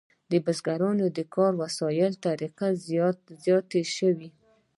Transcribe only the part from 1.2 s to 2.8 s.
کاري وسایلو طریقې